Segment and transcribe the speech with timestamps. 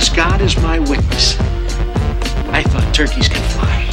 [0.00, 1.38] As God is my witness,
[2.58, 3.84] I thought turkeys could fly.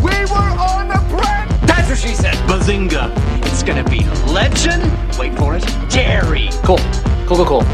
[0.00, 1.46] We were on the bread!
[1.68, 2.34] That's what she said.
[2.48, 3.12] Bazinga.
[3.44, 4.00] It's gonna be
[4.32, 4.82] legend.
[5.18, 5.64] Wait for it.
[5.90, 6.48] Dairy.
[6.64, 6.78] Cool.
[7.26, 7.64] Cool, cool, cool.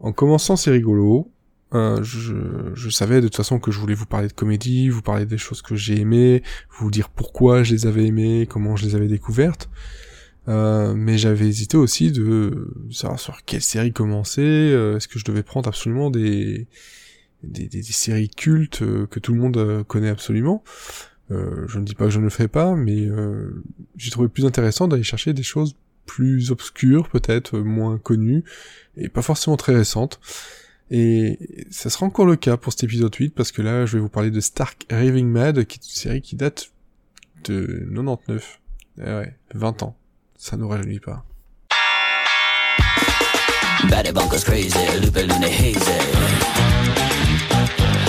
[0.00, 1.30] En commençant, c'est rigolo.
[1.74, 2.34] Euh, je,
[2.74, 5.38] je savais de toute façon que je voulais vous parler de comédie, vous parler des
[5.38, 6.42] choses que j'ai aimées,
[6.76, 9.68] vous dire pourquoi je les avais aimées, comment je les avais découvertes.
[10.48, 14.40] Euh, mais j'avais hésité aussi de savoir sur quelle série commencer.
[14.42, 16.66] euh, Est-ce que je devais prendre absolument des
[17.44, 20.64] des, séries cultes euh, que tout le monde connaît absolument
[21.30, 23.08] Je ne dis pas que je ne le fais pas, mais
[23.96, 25.76] j'ai trouvé plus intéressant d'aller chercher des choses
[26.06, 28.44] plus obscures, peut-être moins connues
[28.96, 30.20] et pas forcément très récentes.
[30.90, 34.00] Et ça sera encore le cas pour cet épisode 8 parce que là je vais
[34.00, 36.72] vous parler de Stark Raving Mad qui est une série qui date
[37.44, 38.60] de 99.
[39.00, 39.96] Eh ouais, 20 ans.
[40.40, 41.24] Ça nous rajeunit pas.
[43.90, 45.98] Batty bonkers crazy, loopy loony hazy.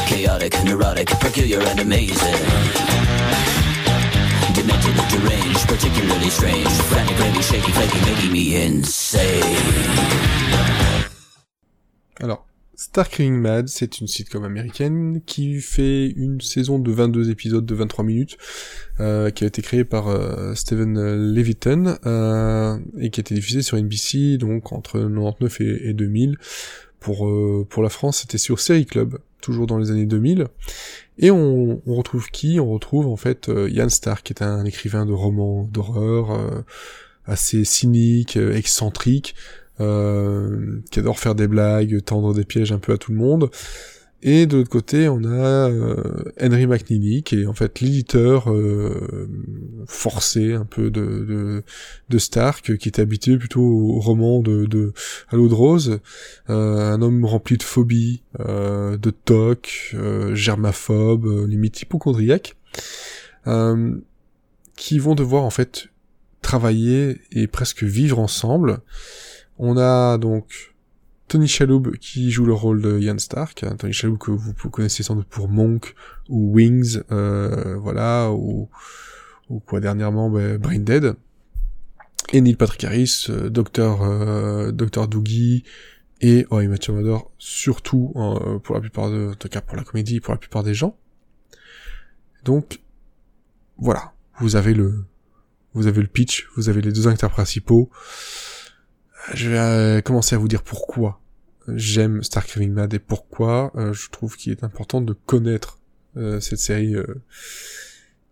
[0.07, 2.37] Chaotic, neurotic, peculiar and amazing.
[4.53, 6.69] Demented, deranged, particularly strange.
[6.89, 9.43] Frantic, raving, shaky, flaky, making me insane.
[12.21, 12.45] Alors,
[12.79, 17.75] Stark Raving Mad, c'est une sitcom américaine qui fait une saison de 22 épisodes de
[17.75, 18.37] 23 minutes,
[19.01, 20.97] euh, qui a été créée par euh, Steven
[21.33, 26.37] Leviton, euh, et qui a été diffusée sur NBC, donc entre 99 et, et 2000.
[27.01, 30.47] Pour, euh, pour la France, c'était sur Série Club, toujours dans les années 2000.
[31.17, 32.61] Et on, on retrouve qui?
[32.61, 36.63] On retrouve en fait euh, Ian Stark, qui est un écrivain de romans d'horreur,
[37.25, 39.35] assez cynique, excentrique,
[39.79, 43.49] euh, qui adore faire des blagues, tendre des pièges un peu à tout le monde.
[44.21, 49.29] Et de l'autre côté, on a euh, Henry McNeely, qui est en fait l'éditeur euh,
[49.87, 51.63] forcé un peu de, de,
[52.09, 54.91] de Stark, qui est habitué plutôt au roman de, de
[55.31, 55.99] l'eau de rose,
[56.49, 62.57] euh, un homme rempli de phobies, euh, de toc, euh, germaphobe, euh, limite hypochondriaque,
[64.75, 65.87] qui vont devoir en fait
[66.41, 68.81] travailler et presque vivre ensemble.
[69.59, 70.73] On a donc
[71.27, 75.15] Tony Shalhoub qui joue le rôle de Ian Stark, Tony Shalhoub que vous connaissez sans
[75.15, 75.95] doute pour Monk
[76.29, 78.69] ou Wings, euh, voilà, ou,
[79.65, 81.13] quoi dernièrement, ben, Brain Dead.
[82.31, 85.63] Et Neil Patrick Harris, euh, Docteur euh, Doogie
[86.21, 89.83] et Oh, Your Mother, surtout euh, pour la plupart de, en tout cas pour la
[89.83, 90.95] comédie, pour la plupart des gens.
[92.45, 92.81] Donc
[93.77, 95.05] voilà, vous avez le
[95.73, 97.89] vous avez le pitch, vous avez les deux acteurs principaux.
[99.33, 101.19] Je vais euh, commencer à vous dire pourquoi
[101.67, 105.77] j'aime Stark Raving Mad et pourquoi euh, je trouve qu'il est important de connaître
[106.17, 106.95] euh, cette série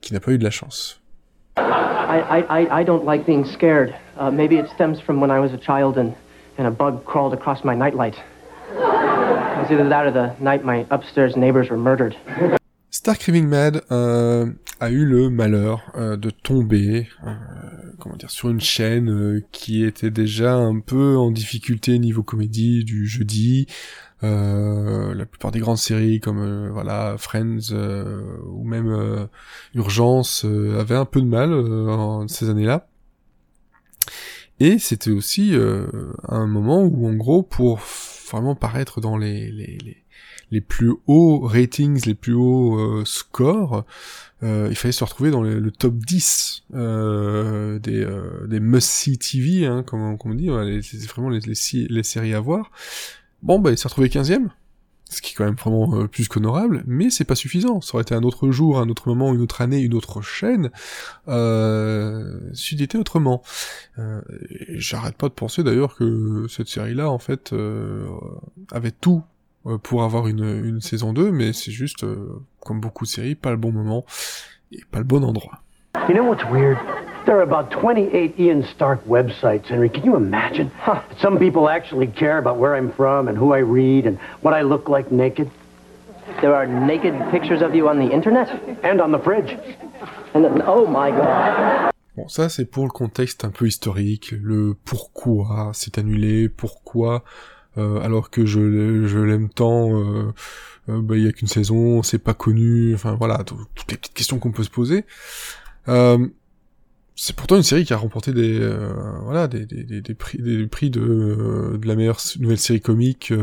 [0.01, 0.99] qui n'a pas eu de la chance.
[1.57, 3.93] I, I- I don't like being scared.
[4.19, 6.13] Uh, maybe it stems from when I was a child and,
[6.57, 8.15] and a bug crawled across my nightlight.
[8.71, 12.15] It was either that or the night my upstairs neighbors were murdered.
[12.89, 17.33] Stark Raving Mad euh, a eu le malheur euh, de tomber, euh,
[17.99, 22.83] comment dire, sur une chaîne euh, qui était déjà un peu en difficulté niveau comédie
[22.83, 23.67] du jeudi.
[24.23, 29.27] La plupart des grandes séries comme voilà Friends ou même
[29.75, 32.87] Urgence avaient un peu de mal en ces années-là.
[34.59, 35.53] Et c'était aussi
[36.27, 37.79] un moment où en gros pour
[38.31, 40.03] vraiment paraître dans les, les, les
[40.51, 43.85] les plus hauts ratings, les plus hauts euh, scores,
[44.43, 49.65] euh, il fallait se retrouver dans le, top 10 euh, des, euh, des must-see TV,
[49.65, 50.49] hein, comme, on dit,
[50.83, 52.71] c'est vraiment les, les, les séries à voir.
[53.43, 54.49] Bon, bah, il s'est retrouvé 15ème,
[55.09, 57.81] ce qui est quand même vraiment euh, plus qu'honorable, mais c'est pas suffisant.
[57.81, 60.71] Ça aurait été un autre jour, un autre moment, une autre année, une autre chaîne,
[61.27, 63.41] euh, c'eût été autrement.
[63.99, 64.21] Euh,
[64.69, 68.07] J'arrête pas de penser d'ailleurs que cette série-là, en fait, euh,
[68.71, 69.23] avait tout
[69.83, 73.51] pour avoir une, une saison 2, mais c'est juste, euh, comme beaucoup de séries, pas
[73.51, 74.05] le bon moment
[74.71, 75.59] et pas le bon endroit.
[76.07, 76.77] You know what's weird?
[77.25, 79.89] There are about 28 Ian Stark websites, Henry.
[79.89, 80.71] Can you imagine?
[81.21, 84.61] Some people actually care about where I'm from and who I read and what I
[84.61, 85.49] look like naked.
[86.39, 88.47] There are naked pictures of you on the internet?
[88.83, 89.57] And on the fridge.
[90.33, 91.91] And then, oh my god.
[92.15, 97.23] Bon, ça c'est pour le contexte un peu historique, le pourquoi c'est annulé, pourquoi
[97.77, 100.33] euh, alors que je, l'ai- je l'aime tant, euh,
[100.89, 103.97] euh, bah, il y a qu'une saison, c'est pas connu, enfin voilà, tout- toutes les
[103.97, 105.05] petites questions qu'on peut se poser.
[105.87, 106.27] Euh,
[107.15, 108.93] c'est pourtant une série qui a remporté des euh,
[109.23, 113.33] voilà des, des, prix des prix de, de la meilleure nouvelle série comique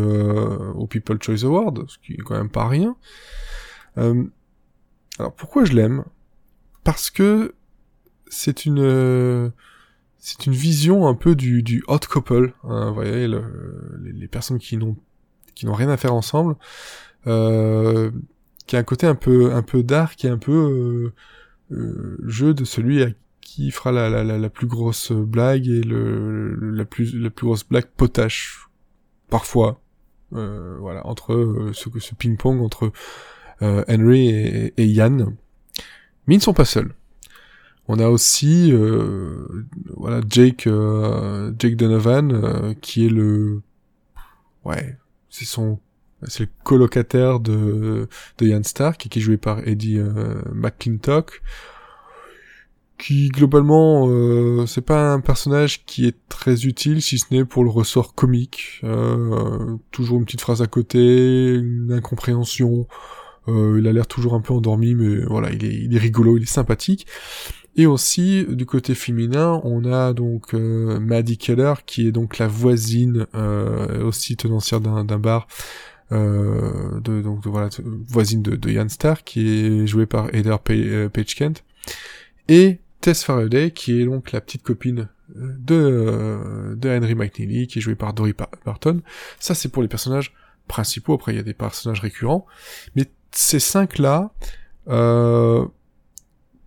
[0.76, 2.94] au People Choice Award, ce qui est quand même pas rien.
[3.96, 6.04] Alors pourquoi je l'aime?
[6.84, 7.54] Parce que
[8.28, 9.50] c'est une
[10.26, 12.55] c'est une vision un peu du, du hot couple.
[12.65, 14.97] Hein, vous voyez, le, les, les personnes qui n'ont
[15.55, 16.56] qui n'ont rien à faire ensemble,
[17.26, 18.11] euh,
[18.67, 21.12] qui a un côté un peu un peu dark, est un peu
[21.71, 23.09] euh, euh, jeu de celui à
[23.43, 27.69] qui fera la, la, la, plus grosse blague et le, la plus la plus grosse
[27.69, 28.70] blague potache
[29.29, 29.82] parfois
[30.32, 32.93] euh, voilà entre euh, ce, ce ping pong entre
[33.61, 35.37] Henry et, et Yann
[36.27, 36.94] mais ils ne sont pas seuls
[37.88, 39.46] on a aussi euh,
[39.96, 43.60] voilà Jake euh, Jake Donovan euh, qui est le
[44.64, 44.96] ouais
[45.28, 45.81] c'est son
[46.26, 48.08] c'est le colocataire de
[48.38, 51.42] de Ian Stark qui est joué par Eddie euh, McClintock
[52.96, 57.64] qui globalement euh, c'est pas un personnage qui est très utile si ce n'est pour
[57.64, 58.81] le ressort comique.
[58.84, 62.86] Euh, toujours une petite phrase à côté une incompréhension.
[63.48, 66.38] Euh, il a l'air toujours un peu endormi mais voilà il est, il est rigolo
[66.38, 67.06] il est sympathique
[67.76, 72.47] et aussi, du côté féminin, on a donc euh, Maddie Keller, qui est donc la
[72.47, 75.47] voisine, euh, aussi tenancière d'un bar,
[76.12, 77.69] euh, de, donc voilà,
[78.06, 81.65] voisine de, de Ian Stark, qui est jouée par Heather Page, Page Kent,
[82.49, 87.82] et Tess Faraday, qui est donc la petite copine de, de Henry McNeely, qui est
[87.82, 88.35] jouée par Dory
[88.65, 89.00] Barton.
[89.41, 90.32] Ça, c'est pour les personnages
[90.69, 92.47] principaux, après il y a des personnages récurrents,
[92.94, 94.32] mais ces cinq-là,
[94.88, 95.67] euh,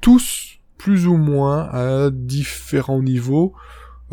[0.01, 3.53] tous plus ou moins à différents niveaux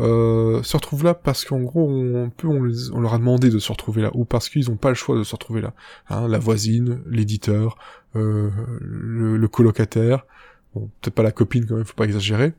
[0.01, 3.71] euh, se retrouvent là parce qu'en gros on peut on, leur a demandé de se
[3.71, 5.73] retrouver là ou parce qu'ils n'ont pas le choix de se retrouver là.
[6.09, 7.77] Hein, la voisine l'éditeur
[8.17, 8.49] euh,
[8.81, 10.25] le, le, colocataire
[10.73, 12.53] bon peut-être pas la copine quand même faut pas exagérer.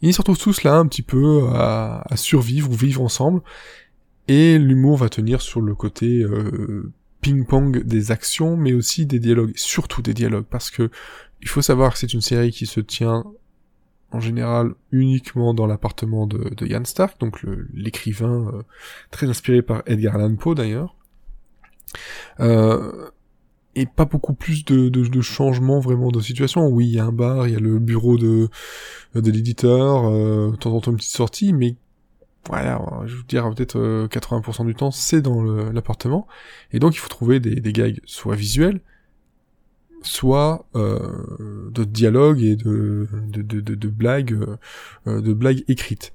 [0.00, 3.42] Ils se retrouvent tous là un petit peu à, à survivre ou vivre ensemble
[4.28, 9.54] et l'humour va tenir sur le côté euh, ping-pong des actions mais aussi des dialogues
[9.56, 10.88] surtout des dialogues parce que
[11.42, 13.24] il faut savoir que c'est une série qui se tient
[14.12, 17.44] en général uniquement dans l'appartement de, de Stark, donc
[17.74, 18.62] l'écrivain euh,
[19.10, 20.94] très inspiré par Edgar Allan Poe d'ailleurs.
[22.40, 23.10] Euh,
[23.74, 26.66] et pas beaucoup plus de, de, de, changements vraiment de situation.
[26.66, 28.48] Oui, il y a un bar, il y a le bureau de,
[29.14, 31.76] de l'éditeur, euh, de temps en temps une petite sortie, mais
[32.48, 36.26] voilà, je veux dire peut-être 80% du temps c'est dans l'appartement.
[36.72, 38.80] Et donc il faut trouver des, des gags soit visuels,
[40.02, 44.38] soit euh, de dialogue et de, de, de, de blagues,
[45.06, 46.12] euh, de blagues écrites.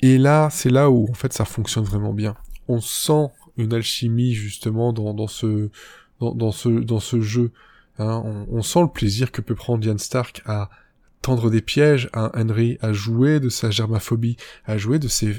[0.00, 2.36] Et là, c'est là où en fait ça fonctionne vraiment bien.
[2.68, 5.70] On sent une alchimie justement dans, dans ce
[6.20, 7.52] dans, dans ce dans ce jeu.
[7.98, 8.22] Hein.
[8.24, 10.68] On, on, sent le plaisir que peut prendre Ian Stark à
[11.26, 15.32] tendre des pièges à Henry, à jouer de sa germaphobie, à jouer de ses,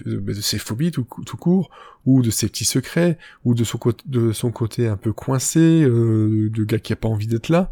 [0.58, 1.70] phobies tout, court,
[2.06, 6.50] ou de ses petits secrets, ou de son, de son côté un peu coincé, euh,
[6.50, 7.72] de gars qui a pas envie d'être là,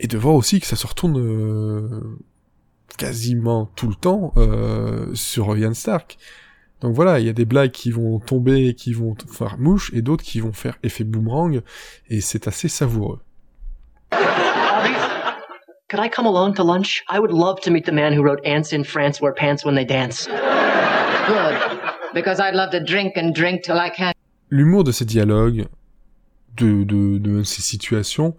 [0.00, 2.00] et de voir aussi que ça se retourne euh,
[2.96, 6.16] quasiment tout le temps euh, sur Ian Stark.
[6.80, 10.00] Donc voilà, il y a des blagues qui vont tomber, qui vont faire mouche, et
[10.00, 11.60] d'autres qui vont faire effet boomerang,
[12.08, 13.20] et c'est assez savoureux.
[15.94, 17.04] Could I come along to lunch?
[17.08, 19.76] I would love to meet the man who wrote Ants in France wear pants when
[19.76, 20.26] they dance.
[20.26, 21.56] Good.
[22.12, 24.16] Because I'd love to drink and drink till I can't.
[24.50, 25.68] L'humour de ces dialogues,
[26.56, 28.34] de, de, de ces situations,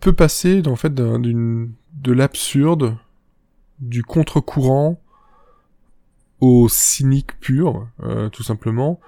[0.00, 2.96] peut passer en fait d'une de l'absurde,
[3.78, 5.00] du contre-courant
[6.40, 8.98] au cynique pur, euh, tout simplement,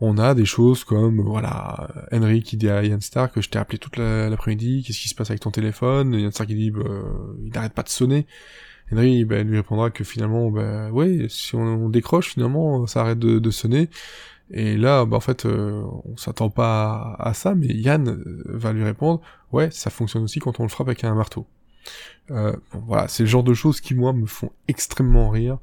[0.00, 3.58] on a des choses comme, voilà, Henry qui dit à Ian Stark que je t'ai
[3.58, 6.14] appelé toute l'après-midi, qu'est-ce qui se passe avec ton téléphone?
[6.14, 6.82] Ian Stark il dit, bah,
[7.44, 8.26] il n'arrête pas de sonner.
[8.92, 13.50] Henry bah, lui répondra que finalement, bah, oui, si on, décroche, finalement, ça arrête de,
[13.50, 13.90] sonner.
[14.50, 18.72] Et là, bah, en fait, euh, on s'attend pas à, ça, mais Yann euh, va
[18.72, 19.20] lui répondre,
[19.52, 21.46] ouais, ça fonctionne aussi quand on le frappe avec un marteau.
[22.30, 25.58] Euh, voilà, c'est le genre de choses qui, moi, me font extrêmement rire,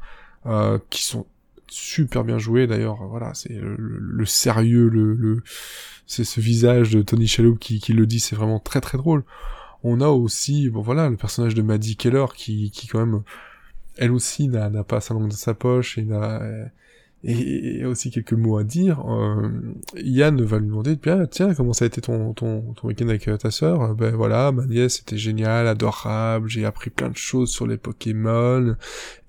[0.90, 1.26] qui sont
[1.70, 5.44] super bien joué d'ailleurs voilà c'est le, sérieux le, le
[6.08, 9.24] c'est ce visage de Tony Shalhoub qui, qui le dit c'est vraiment très très drôle.
[9.84, 13.22] On a aussi bon voilà le personnage de Maddie Keller qui qui quand même
[13.98, 16.42] elle aussi n'a pas sa langue dans sa poche et n'a
[17.24, 19.02] et, aussi quelques mots à dire.
[19.10, 19.50] Euh,
[19.96, 20.98] Yann va lui demander,
[21.30, 23.96] tiens, comment ça a été ton, ton, ton week-end avec euh, ta sœur?
[23.96, 28.76] Ben voilà, ma nièce c'était génial, adorable, j'ai appris plein de choses sur les Pokémon,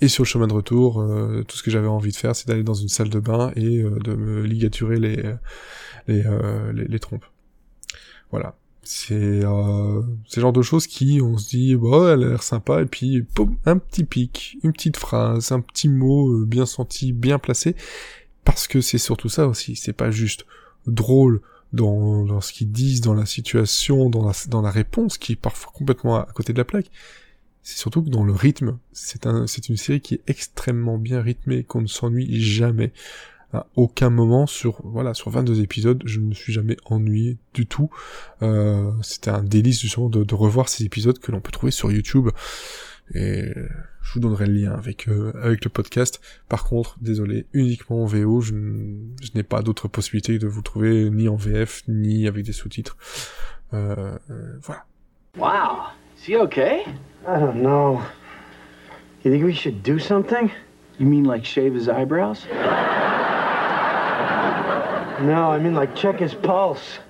[0.01, 2.49] et sur le chemin de retour, euh, tout ce que j'avais envie de faire, c'est
[2.49, 5.23] d'aller dans une salle de bain et euh, de me ligaturer les,
[6.07, 6.25] les,
[6.73, 7.27] les, les trompes.
[8.31, 8.55] Voilà
[8.91, 12.81] c'est euh, ce genre de choses qui on se dit bah elle a l'air sympa
[12.81, 13.23] et puis
[13.67, 17.77] un petit pic une petite phrase un petit mot euh, bien senti bien placé
[18.45, 20.47] parce que c'est surtout ça aussi c'est pas juste
[20.87, 21.43] drôle
[21.75, 25.37] dans, dans ce qu'ils disent dans la situation dans la, dans la réponse qui est
[25.37, 26.91] parfois complètement à côté de la plaque
[27.63, 31.21] c'est surtout que dans le rythme, c'est un, c'est une série qui est extrêmement bien
[31.21, 32.95] rythmée, qu'on ne s'ennuie jamais.
[33.53, 37.67] À aucun moment sur, voilà, sur 22 épisodes, je ne me suis jamais ennuyé du
[37.67, 37.89] tout.
[38.43, 41.91] Euh, c'était un délice justement de, de revoir ces épisodes que l'on peut trouver sur
[41.91, 42.29] YouTube.
[43.15, 43.47] Et
[44.09, 46.21] je vous donnerai le lien avec euh, avec le podcast.
[46.49, 51.11] Par contre, désolé, uniquement en VO, je, je n'ai pas d'autre possibilité de vous trouver
[51.11, 52.97] ni en VF ni avec des sous-titres.
[53.75, 54.85] Euh, euh, voilà.
[55.37, 55.93] Wow.
[56.17, 56.85] Is he okay?
[57.27, 58.01] I don't know.
[59.25, 60.51] You think we should do something?
[60.99, 62.47] You mean like shave his eyebrows?
[65.21, 67.01] No, I mean like check his pulse.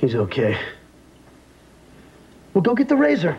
[0.00, 0.56] He's okay.
[2.54, 3.36] Well, go get the razor.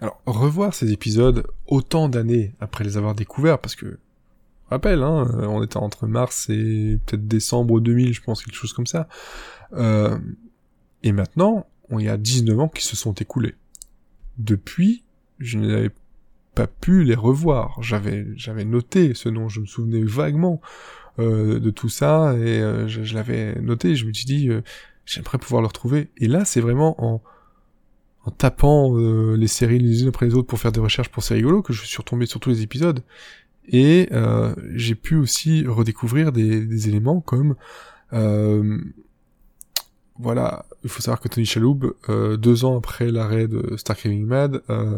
[0.00, 3.98] Alors, revoir ces épisodes autant d'années après les avoir découverts, parce que,
[4.68, 8.86] rappel, hein, on était entre mars et peut-être décembre 2000, je pense, quelque chose comme
[8.86, 9.08] ça.
[9.72, 10.18] Euh,
[11.02, 13.54] et maintenant, on y a 19 ans qui se sont écoulés.
[14.38, 15.04] Depuis,
[15.38, 15.90] je n'avais
[16.54, 17.82] pas pu les revoir.
[17.82, 20.60] J'avais, j'avais noté ce nom, je me souvenais vaguement
[21.18, 24.62] euh, de tout ça, et euh, je, l'avais noté, je me suis dit, euh,
[25.06, 26.08] j'aimerais pouvoir le retrouver.
[26.18, 27.22] Et là, c'est vraiment en
[28.26, 31.34] en tapant les séries les unes après les autres pour faire des recherches pour C'est
[31.34, 33.02] rigolo que je suis retombé sur tous les épisodes.
[33.68, 34.08] Et
[34.72, 37.54] j'ai pu aussi redécouvrir des, des éléments comme...
[40.16, 44.24] voilà, il faut savoir que Tony Shalhoub, euh, deux ans après l'arrêt de Star Craving
[44.24, 44.96] Mad, euh,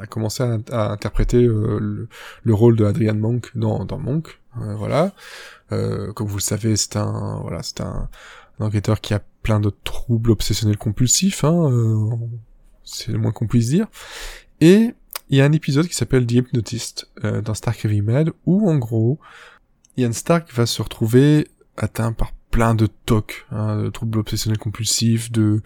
[0.00, 2.08] a commencé à, interpréter euh, le,
[2.42, 4.40] le rôle de Adrian Monk dans, Monk.
[4.60, 5.12] Euh, voilà,
[5.72, 8.08] Euh, comme vous le savez, c'est un voilà, c'est un,
[8.58, 11.44] enquêteur qui a plein de troubles obsessionnels compulsifs.
[11.44, 11.70] Hein,
[12.84, 13.88] c'est le moins qu'on puisse dire.
[14.60, 14.94] Et
[15.28, 19.18] il y a un épisode qui s'appelle The Hypnotist dans Heavy Mad, où en gros,
[19.98, 25.30] Ian Stark va se retrouver atteint par plein de TOC, hein, de troubles obsessionnels compulsifs,
[25.30, 25.60] de,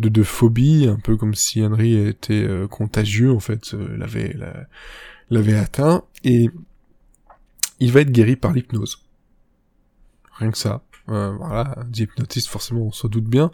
[0.00, 4.32] de, de phobies, un peu comme si Henry était euh, contagieux, en fait, euh, l'avait,
[4.32, 4.66] la-
[5.30, 6.50] l'avait atteint, et
[7.78, 9.04] il va être guéri par l'hypnose.
[10.40, 10.82] Rien que ça.
[11.08, 13.52] Euh, voilà, The Hypnotist, forcément, on s'en doute bien.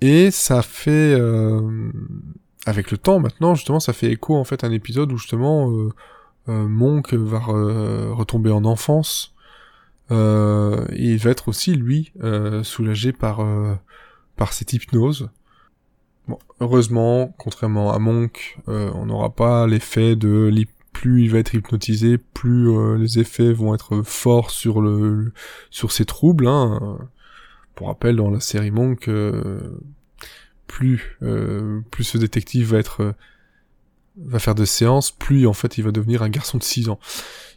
[0.00, 1.20] Et ça fait,
[2.66, 5.70] avec le temps maintenant, justement, ça fait écho en fait à un épisode où justement
[6.46, 9.34] Monk va re- retomber en enfance.
[10.10, 13.74] Euh, il va être aussi lui euh, soulagé par euh,
[14.36, 15.30] par cette hypnose.
[16.28, 20.52] Bon, heureusement, contrairement à Monk, euh, on n'aura pas l'effet de
[20.92, 25.32] plus il va être hypnotisé, plus euh, les effets vont être forts sur le
[25.70, 26.46] sur ses troubles.
[26.46, 26.98] Hein.
[27.74, 29.80] Pour rappel, dans la série Monk, euh,
[30.66, 31.18] plus
[31.90, 33.14] plus ce détective va être
[34.16, 36.98] va faire de séances, plus en fait il va devenir un garçon de 6 ans.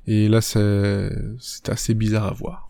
[0.08, 2.70] Et là c'est c'est assez bizarre à voir.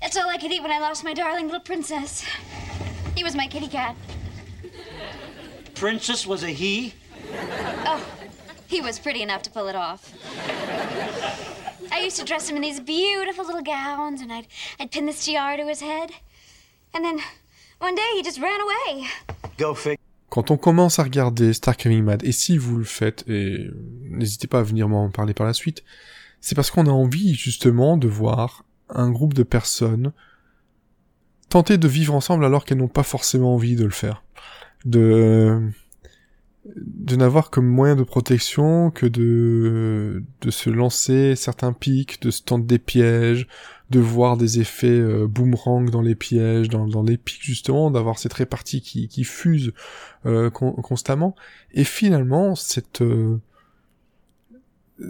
[0.00, 2.24] That's all I could eat when I lost my darling little princess.
[3.16, 3.96] He was my kitty cat.
[5.74, 6.94] Princess was a he?
[7.86, 8.02] Oh,
[8.68, 10.12] he was pretty enough to pull it off.
[11.90, 14.46] I used to dress him in these beautiful little gowns, and I'd,
[14.78, 16.10] I'd pin this tiara to his head.
[16.94, 17.20] And then
[17.78, 19.06] one day he just ran away.
[19.56, 19.98] Go fig.
[20.36, 23.70] Quand on commence à regarder Star Coming Mad, et si vous le faites, et
[24.02, 25.82] n'hésitez pas à venir m'en parler par la suite,
[26.42, 30.12] c'est parce qu'on a envie justement de voir un groupe de personnes
[31.48, 34.24] tenter de vivre ensemble alors qu'elles n'ont pas forcément envie de le faire.
[34.84, 35.70] De,
[36.76, 42.42] de n'avoir comme moyen de protection que de, de se lancer certains pics, de se
[42.42, 43.48] tendre des pièges,
[43.90, 48.18] de voir des effets euh, boomerang dans les pièges, dans, dans les pics justement, d'avoir
[48.18, 49.72] cette répartie qui, qui fuse
[50.24, 51.36] euh, con- constamment.
[51.72, 53.38] Et finalement, cette euh,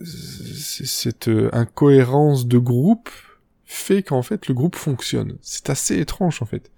[0.04, 3.08] cette incohérence de groupe
[3.64, 5.36] fait qu'en fait le groupe fonctionne.
[5.42, 6.70] C'est assez étrange en fait.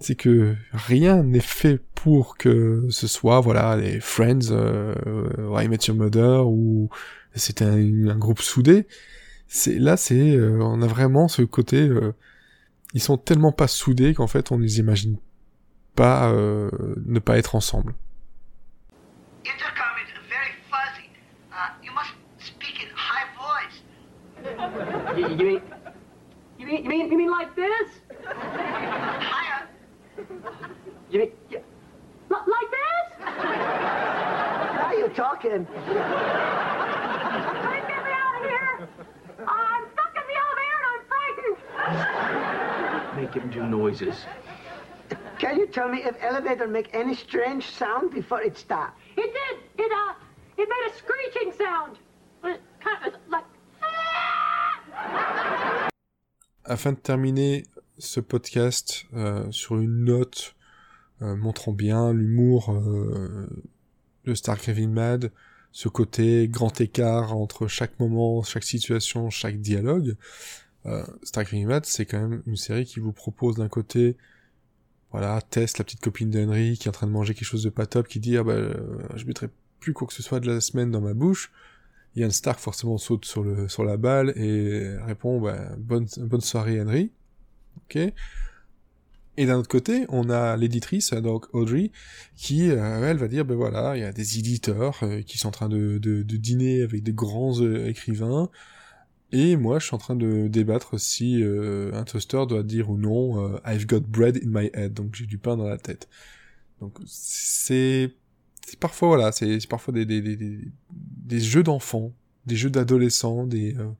[0.00, 4.94] C'est que rien n'est fait pour que ce soit voilà les Friends, euh,
[5.58, 6.90] I Met Your Mother ou
[7.34, 8.86] c'était un groupe soudé.
[9.48, 12.12] C'est là c'est euh, on a vraiment ce côté euh,
[12.94, 15.18] ils sont tellement pas soudés qu'en fait on les imagine
[15.94, 16.70] pas euh,
[17.06, 17.94] ne pas être ensemble.
[41.86, 44.16] Make him do noises.
[45.38, 48.98] Can you tell me if elevator make any strange sound before it stops?
[49.16, 49.84] It did!
[49.84, 50.14] It, uh,
[50.58, 51.98] it made a screeching sound.
[52.44, 53.44] It kind of like...
[56.64, 57.64] afin de terminer
[57.98, 60.56] ce podcast euh, sur une note
[61.22, 63.46] euh, montrant bien l'humour euh,
[64.24, 65.30] de Star Craving Mad,
[65.70, 70.16] ce côté grand écart entre chaque moment, chaque situation, chaque dialogue.
[70.86, 71.44] Euh, Star
[71.84, 74.16] c'est quand même une série qui vous propose d'un côté
[75.12, 77.70] voilà, Tess, la petite copine d'Henry, qui est en train de manger quelque chose de
[77.70, 78.74] pas top, qui dit, ah bah, euh,
[79.14, 79.48] je mettrai
[79.80, 81.50] plus quoi que ce soit de la semaine dans ma bouche.
[82.16, 86.80] Ian Stark forcément saute sur le, sur la balle et répond, bah, bonne, bonne soirée
[86.80, 87.12] Henry.
[87.76, 87.98] Ok.
[89.38, 91.92] Et d'un autre côté, on a l'éditrice, donc Audrey,
[92.36, 95.48] qui, euh, elle, va dire, ben voilà, il y a des éditeurs euh, qui sont
[95.48, 98.48] en train de, de, de dîner avec des grands écrivains,
[99.32, 102.96] et moi, je suis en train de débattre si euh, un toaster doit dire ou
[102.96, 106.08] non euh, I've got bread in my head, donc j'ai du pain dans la tête.
[106.80, 108.12] Donc c'est
[108.80, 110.58] parfois voilà, c'est parfois des des, des,
[110.90, 112.12] des, jeux d'enfants,
[112.46, 113.90] des jeux d'adolescents, des euh,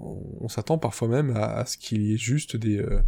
[0.00, 3.00] on, s'attend parfois même à, ce qu'il y ait juste des euh,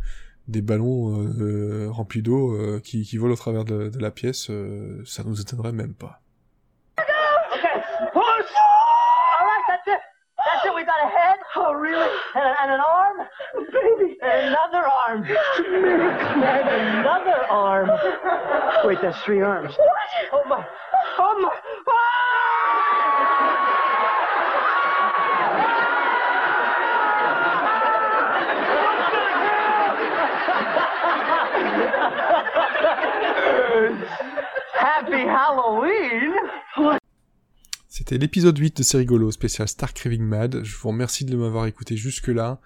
[0.48, 4.48] des ballons euh, remplis d'eau euh, qui, qui volent au travers de, de la pièce,
[4.50, 6.22] euh, ça nous étonnerait même pas.
[11.80, 12.08] Really?
[12.34, 13.16] And, and an arm?
[13.72, 14.18] Baby.
[14.22, 15.24] And another arm.
[15.24, 17.90] and another arm.
[18.84, 19.74] Wait, that's three arms.
[19.76, 19.88] What?
[20.32, 20.66] Oh, my.
[21.18, 21.50] Oh, my.
[31.36, 31.66] Happy
[34.08, 34.20] ah!
[38.08, 40.62] C'était l'épisode 8 de C'est rigolo, spécial Star Craving Mad.
[40.62, 42.60] Je vous remercie de m'avoir écouté jusque-là.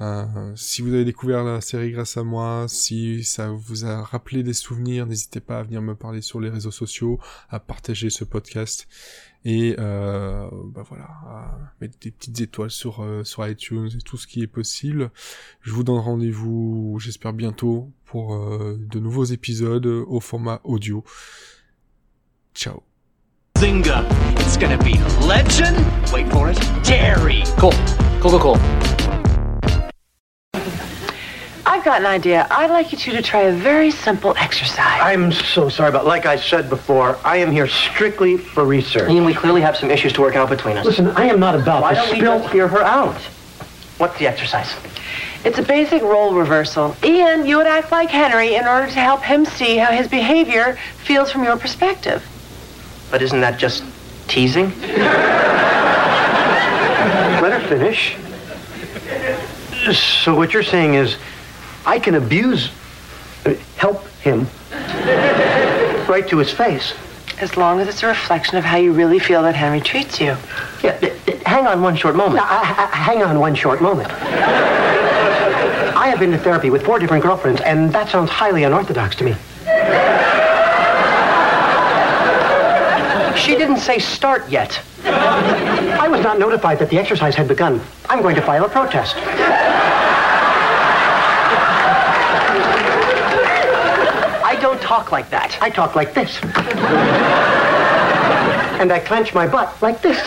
[0.00, 4.42] Euh, si vous avez découvert la série grâce à moi, si ça vous a rappelé
[4.42, 8.24] des souvenirs, n'hésitez pas à venir me parler sur les réseaux sociaux, à partager ce
[8.24, 8.88] podcast
[9.44, 14.16] et euh, bah voilà, à mettre des petites étoiles sur euh, sur iTunes et tout
[14.16, 15.12] ce qui est possible.
[15.60, 21.04] Je vous donne rendez-vous, j'espère bientôt pour euh, de nouveaux épisodes au format audio.
[22.52, 22.82] Ciao.
[23.62, 24.04] Zinga.
[24.40, 25.76] It's gonna be legend.
[26.12, 26.58] Wait for it.
[26.82, 27.44] Dairy.
[27.58, 27.70] Cool.
[28.20, 28.56] Cool, cool, cool.
[31.64, 32.48] I've got an idea.
[32.50, 34.98] I'd like you two to try a very simple exercise.
[35.00, 39.08] I'm so sorry, but like I said before, I am here strictly for research.
[39.08, 40.84] Ian, we clearly have some issues to work out between us.
[40.84, 43.20] Listen, I am not about Why to don't we just hear her out?
[43.98, 44.74] What's the exercise?
[45.44, 46.96] It's a basic role reversal.
[47.04, 50.76] Ian, you would act like Henry in order to help him see how his behavior
[51.04, 52.26] feels from your perspective.
[53.12, 53.84] But isn't that just
[54.26, 54.72] teasing?
[57.40, 58.16] Let her finish.
[59.94, 61.16] So what you're saying is,
[61.84, 62.70] I can abuse,
[63.76, 64.46] help him,
[66.08, 66.94] right to his face.
[67.38, 70.36] As long as it's a reflection of how you really feel that Henry treats you.
[70.82, 72.36] Yeah, d- d- hang on one short moment.
[72.36, 74.10] Now, I, I, hang on one short moment.
[74.10, 79.24] I have been to therapy with four different girlfriends, and that sounds highly unorthodox to
[79.24, 79.34] me.
[83.42, 84.80] She didn't say start yet.
[85.04, 87.80] I was not notified that the exercise had begun.
[88.08, 89.16] I'm going to file a protest.
[94.46, 95.58] I don't talk like that.
[95.60, 96.38] I talk like this.
[98.80, 100.18] And I clench my butt like this.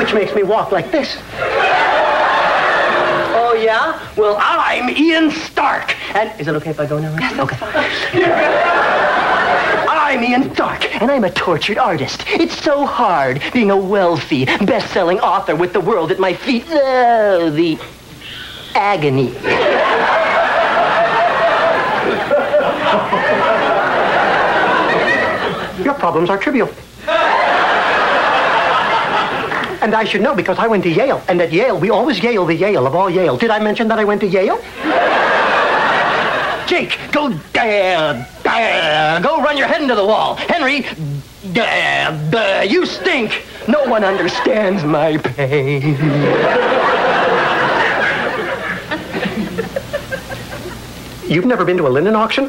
[0.00, 1.16] Which makes me walk like this.
[3.38, 4.04] Oh, yeah?
[4.16, 5.94] Well, I'm Ian Stark.
[6.16, 7.16] And is it okay if I go now?
[7.20, 8.82] Yes, okay.
[11.00, 12.24] And I'm a tortured artist.
[12.26, 16.64] It's so hard being a wealthy, best-selling author with the world at my feet.
[16.68, 17.78] Oh, the
[18.74, 19.32] agony.
[25.84, 26.68] Your problems are trivial.
[29.82, 31.22] And I should know because I went to Yale.
[31.28, 33.36] And at Yale, we always Yale the Yale of all Yale.
[33.36, 34.58] Did I mention that I went to Yale?
[36.66, 39.16] Jake, go there, there.
[39.16, 40.36] Uh, go run your head into the wall.
[40.36, 40.86] Henry,
[41.44, 42.64] there.
[42.64, 43.44] You stink.
[43.68, 45.96] No one understands my pain.
[51.28, 52.44] You've never been to a linen auction?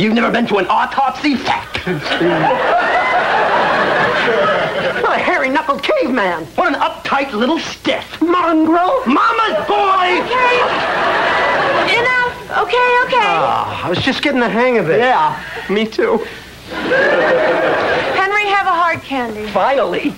[0.00, 1.36] You've never been to an autopsy?
[5.70, 6.46] What caveman.
[6.56, 8.20] What an uptight little stiff.
[8.20, 9.06] Mongrel.
[9.06, 10.18] Mama's boy.
[11.94, 12.34] Enough.
[12.58, 13.30] Okay, okay.
[13.38, 14.98] Ah, I was just getting the hang of it.
[14.98, 16.16] Yeah, me too.
[18.18, 19.46] Henry, have a hard candy.
[19.52, 20.12] Finally.